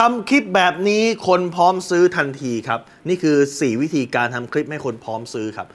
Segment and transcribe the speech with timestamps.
[0.00, 5.66] ทำคลิปแบบนี้คนพร้อมซื้อทันทีครับ นี่คือ 4 วิธีการทำคลิปให้คนพร้อมซื้อครับ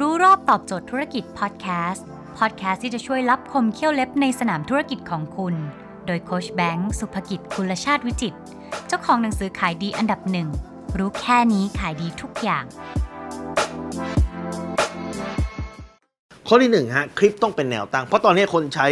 [0.00, 2.06] รู้รอบตอบโจทย์ธุรกิจพอดแคสต์
[2.38, 5.54] พอดแคสต์ที่จะช่วยรับคมเขี้ยวเล็บในสนามธุรกิจของคุณ
[6.06, 8.34] โดยโคชแบงค์สุภกิจคุณชาติวิจิต
[8.86, 10.48] เจ้าของหนังสือขายดีอันดับหนึ่ง
[10.98, 12.64] รู้แค่นี้ขายดีทุกอย่าง
[16.46, 18.86] ข้อที่หนึ่งฮะคลิปต้องเป็นแนวตั้ง เพราะตอนนี้คนใช้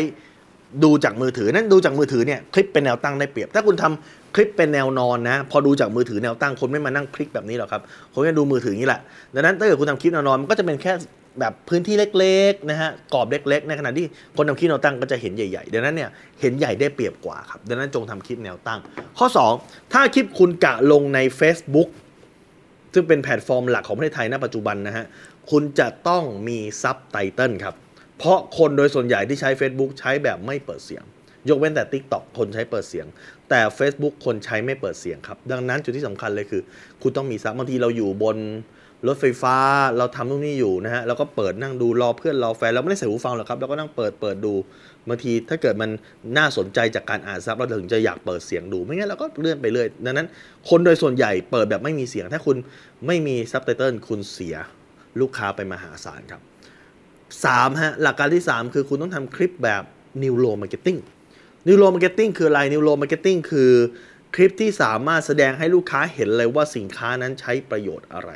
[0.84, 7.82] ดูจากมือถือนั่นดูจากมือถือเนี่ยคลิปเป็นแนวตั้งได้เปรียบ ถ้าคุณทำคลิปเป็นแนวนอนนะ พอดูจากมือถือแนวตั้งคนไม่มานั่งคลิกแบบนี้หรอกครับ
[8.12, 9.00] คนจะดูมือถืออย่างนี้แหละ
[9.34, 10.92] ดังนั้นถ้าเกิดคุณทำคลิปแนวนอนมันก็จะเป็นแค่
[11.40, 18.80] แบบพื้นที่เล็กๆนะฮะกรอบเล็กๆในขณะที่คนทำคลิปแนวตั้งก็จะเห็นใหญ่ๆดังนั้นเนี่ยเห็นใหญ่ได้เปรียบกว่าครับดังนั้นจงทำคลิปแนวตั้ง
[19.18, 19.26] ข้อ
[19.60, 21.88] 2 ถ้าคลิปคุณกะลงใน Facebook
[22.94, 25.04] ซึ่งเป็นแพลตฟอร์มหลักของประเทศไทยณปัจจุบันนะฮะ
[25.50, 27.74] คุณจะต้องมีซับไตเติลครับ
[28.18, 31.04] เพราะคนโดยส่วนใหญ่ที่ใช้ Facebook ใช้แบบไม่เปิดเสียง
[31.48, 33.06] ยกเว้นแต่ TikTok คนใช้เปิดเสียง
[33.50, 36.62] แต่ Facebook คนใช้ไม่เปิดเสียงครับ ดังนั้นจุดที่สำคัญเลยคือ
[37.02, 38.36] คุณต้องมีซับบางทีเราอยู่บน
[39.06, 39.56] รถไฟฟ้า
[39.98, 44.54] เราทำตรงนี้อยู่นะฮะเราก็เปิดนั่งดูรอเพื่อนรอแฟนเราไม่ได้ใส่หูฟังหรอกครับเราก็นั่งเปิดเปิดดู
[45.08, 45.90] บางทีถ้าเกิดมัน
[46.36, 50.26] น่าสนใจจากการอ่านซับเราถึงจะอยากเปิดเสียงดูไม่งั้นเราก็เลื่อนไปเรื่อยดังนั้น
[50.68, 52.56] คนโดยส่วนใหญ่เปิดแบบไม่มีเสียง ถ้าคุณ
[53.06, 54.56] ไม่มีซับไตเติลคุณเสีย
[55.20, 56.42] ลูกค้าไปมหาศาลครับ
[57.44, 59.82] สามฮะหลักการที่ 3 คือคุณต้องทำคลิปแบบ
[60.22, 60.98] Neuro Marketing
[61.66, 63.72] Neuro Marketing คืออะไร Neuro Marketing คือ
[64.34, 68.30] คลิปที่สามารถแสดงให้ลูกค้าเห็นเลยว่าสินค้านั้นใช้ประโยชน์อะไร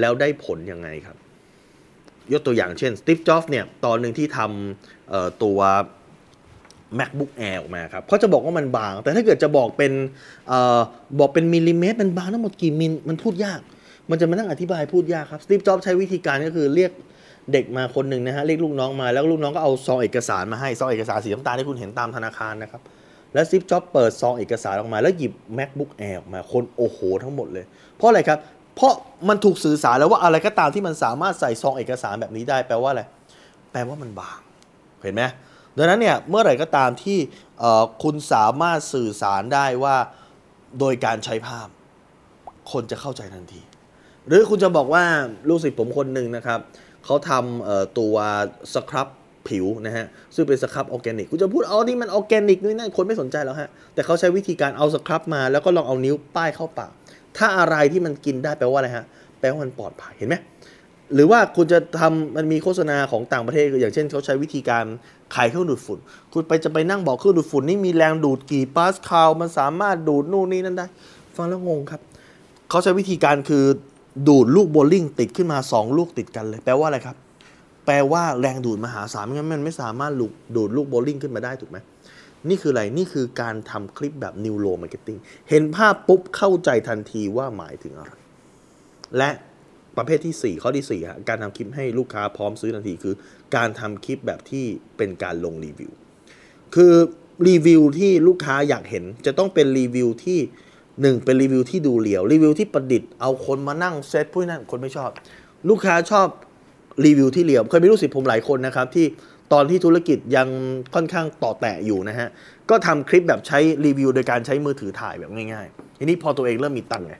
[0.00, 1.16] แล้วได้ผลยังไงครับ
[2.32, 5.58] ยกตัวอย่างเช่นสตีฟจ็อบส์เนี่ยตอนหนึ่งที่ทำตัว
[6.98, 9.92] MacBook Air ออกมาครับเขาจะบอกว่ามันบาง แต่ถ้าเกิดจะบอกเป็น
[10.50, 10.80] ออ
[11.18, 13.60] บอกเป็นมิลลิเมตรมันบางทั้งหมดกี่มิลมันพูดยาก
[14.10, 16.92] มันจะมานั่งอธิบายพูดยากครับสตีฟจ็อบส์ใช้วิธีการก็คือเรียก
[17.52, 22.82] เด็กมาคนหนึ่งนะฮะเรียกลูกน้องมาแล้วลูกน้องก็เอาซองเอกสารมาให้ซองเอกสารสีน้ำตาลที่คุณเห็นตามธนาคารนะครับ
[23.34, 27.64] แล้วซิปจ็อบเปิดซองเอกสารออกมา แล้วหยิบ macbook air ออกมาคนโอ้โหทั้งหมดเลย
[27.96, 28.38] เพราะอะไรครับ
[28.76, 28.92] เพราะ
[29.28, 33.02] มันถูกสื่อสารแล้วว่าอะไรก็ตามที่มันสามารถใส่ซองเอกสารแบบนี้ได้แปลว่าอะไร
[33.72, 34.38] แปลว่ามันบาง
[35.02, 35.22] เห็นไหม
[35.76, 37.18] ดังนั้นเนี่ยเมื่อไหร่ก็ตามที่
[38.02, 39.96] คุณสามารถสื่อสารได้ว่า
[40.78, 41.68] โดยการใช้ภาพ
[42.72, 43.60] คนจะเข้าใจทันที
[44.28, 45.04] หรือคุณจะบอกว่า
[45.48, 46.58] ลูกศิษย์ผมคนหนึ่งนะครับ
[47.04, 48.14] เขาทำตัว
[48.74, 49.08] สครับ
[49.48, 56.90] ผิวนะฮะซึ่งเป็นสครับออร์แกนิกคุณจะพูดเอานี่มันออร์แกนิกนี่นั่นคนไม่สนใจแล้วฮะแต่เขาใช้วิธีการเอาสครับมา แล้วก็ลองเอานิ้วป้ายเข้าปาก
[57.36, 59.04] ถ้าอะไรที่มันกินได้แปลว่าอะไรฮะ
[59.38, 60.36] แปลว่ามันปลอดภัยเห็นไหม
[61.14, 64.84] หรือว่าคุณจะทำมันมีโฆษณาของต่างประเทศอย่างเช่นเขาใช้วิธีการ
[65.34, 65.98] ขายเครื่องดูดฝุ่น
[66.32, 70.86] คุณไปจะไปนั่งบอกเครื่องดูดฝุ่นนี่มีแรงดูดกี่ปาสคาลมันสามารถดูดนู่นนี่นั่นได้
[71.36, 72.00] ฟังแล้วงงครับ
[72.70, 73.64] เขาใช้วิธีการคือ
[74.28, 77.16] ดูดลูกโบลิ่งติดขึ้นมา 2 ลูกติดกันเลย แปลว่าอะไรครับ
[77.86, 80.12] แปลว่าแรงดูดมหาศาลไม่งั้นมันไม่สามารถ
[80.56, 81.78] ดูดลูกโบลิ่งขึ้นมาได้ถูกไหม
[82.48, 85.18] นี่คืออะไร นี่คือการทำคลิปแบบ Neuro Marketing
[85.48, 88.12] เห็นภาพปุ๊บเข้าใจทันทีว่าหมายถึงอะไร
[89.16, 89.30] และ
[89.96, 93.14] ประเภทที่ 4 ข้อที่4ฮะการทำคลิปให้ลูกค้าพร้อมซื้อทันทีคือ
[93.56, 94.64] การทำคลิปแบบที่
[94.96, 95.92] เป็นการลงรีวิว
[96.74, 96.94] คือ
[97.48, 100.38] รีวิวที่ลูกค้าอยากเห็นจะต้องเป็นรีวิวที่
[101.02, 105.10] หนึ่งเป็นรีวิวที่ดูเหลียว รีวิวที่ประดิษฐ์เอาคนมานั่งเซตพวกนั้นคนไม่ชอบ
[105.68, 106.28] ลูกค้าชอบ
[107.06, 109.06] รีวิวที่เหลียวเคยมีลูกศิษย์ผมหลายคนนะครับ ที่
[109.52, 110.48] ตอนที่ธุรกิจยัง
[110.94, 112.28] ค่อนข้างเตาะแตะอยู่นะฮะ
[112.70, 117.14] ก็ทำคลิปแบบใช้รีวิว โดยการใช้มือถือถ่ายแบบง่ายๆทีนี้พอตัวเองเริ่มมีตังค์ไง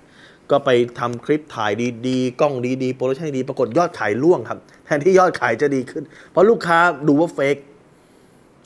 [0.51, 1.73] ก็ไปทำคลิปถ่าย
[2.09, 6.79] ดีๆ กล้องดีๆ production ดีปรากฏยอดขายร่วงครับแทนที่ยอดขายจะดีขึ้น เพราะลูกค้า
[7.09, 7.57] ดูว่า fake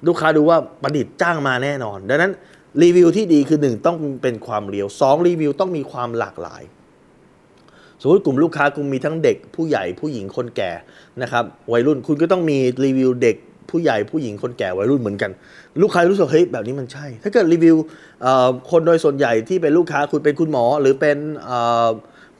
[0.06, 2.32] ลูกค้าดูว่าประดิษฐ์จ้างมาแน่นอน ดังนั้น
[2.82, 6.62] รีวิวที่ดีคือ 1 ต้องเป็นความ real 2 รีวิวต้องมีความหลากหลาย
[8.00, 10.70] สมมติกลุ่มลูกค้าคุณมีทั้งเด็กผู้ใหญ่ผู้หญิงคนแก่
[11.22, 13.36] นะครับวัยรุ่นคุณก็ต้องมีรีวิวเด็ก
[13.70, 15.30] ผู้ใหญ่ผู้หญิงคนแก่วัยรุ่นเหมือนกัน
[15.82, 17.76] ลูกค้ารู้สึกเฮ้ยแบบนี้มันใช่ ถ้าเกิดรีวิว
[18.70, 21.18] คนโดยส่วนใหญ่ที่เป็นลูกค้าคุณเป็นคุณหมอ หรือเป็น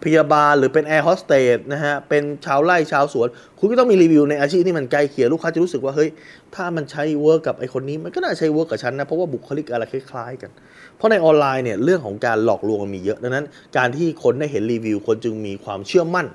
[0.05, 6.11] พยาบาลหรือเป็นแอร์โฮสเตสนะฮะ เป็นชาวไร่ชาวสวน คุณก็ต้องมีรีวิวในอาชีพที่มันใกล้เคียงลูกค้าจะรู้สึกว่าเฮ้ย
[6.55, 10.51] ถ้ามันใช้ work กับไอ้คนนี้ มันก็น่าใช้ work กับฉันนะ เพราะว่าบุคลิกอะไรคล้ายๆกัน
[10.97, 13.47] เพราะในออนไลน์เนี่ยเรื่องของการหลอกลวงมันมีเยอะ ดังนั้น
[13.77, 16.27] การที่คนได้เห็นรีวิว คนจึงมีความเชื่อมั่น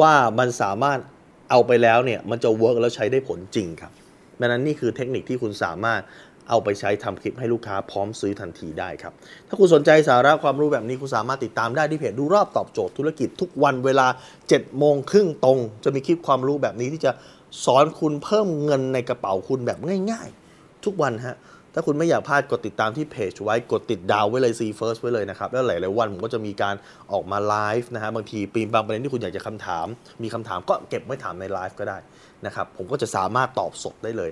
[0.00, 0.98] ว่ามันสามารถ
[1.50, 3.92] เอาไปแล้วเนี่ยมันจะเวิร์กแล้วใช้ได้ผลจริงครับ
[4.40, 6.00] ดังนั้นนี่คือเทคนิคที่คุณสามารถ
[6.48, 9.12] เอาไปใช้ทำคลิปให้ลูกค้าพร้อมซื้อทันทีได้ครับ
[9.48, 14.06] ถ้าคุณสนใจสาระความรู้แบบนี้คุณสามารถติดตามได้ที่เพจดูรอบตอบโจทย์ธุรกิจทุกวันเวลา
[14.42, 17.12] 7โมงครึ่งตรง จะมีคลิปความรู้แบบนี้ที่จะ
[17.64, 19.78] สอนคุณเพิ่มเงินในกระเป๋าคุณแบบ
[20.10, 21.36] ง่าย ๆ ทุกวันฮะ
[21.74, 26.74] ถ้าคุณไม่อยากพลาดกดติดตามที่เพจไว้กดติดดาวไว้เลย See First ไว้เลยนะครับ แล้วหลายๆวันผมก็จะมีการ
[27.12, 29.86] ออกมาไลฟ์นะฮะบางทีมีบางประเด็นที่คุณอยากจะคำถาม
[30.22, 31.98] มีคำถามก็เก็บไว้ถามในไลฟ์ก็ได้
[32.46, 34.30] นะครับผมก็จะสามารถตอบสดได้เลย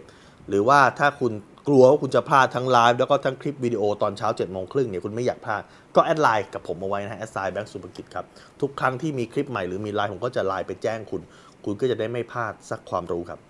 [0.48, 1.32] หรือว่าถ้าคุณ
[1.68, 5.62] กลัวว่าคุณจะพลาดทั้งไลฟ์แล้วก็ทั้งคลิปวิดีโอตอนเช้าเจ็ดโมงครึ่งเนี่ยคุณไม่อยากพลาด
[5.96, 8.24] ก็แอดไลน์กับผมเอาไว้นะฮะแอดไลน์แบงค์สุภกิจครับ
[8.60, 11.22] ทุกครั้งที่มีคลิปใหม่หรือมีไลฟ์ผมก็จะไลน์ไปแจ้งคุณ
[11.64, 13.40] คุณก็จะได้ไม่พลาดสักความรู้ครับ